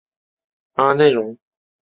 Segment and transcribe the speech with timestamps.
[0.73, 1.37] 阿内龙。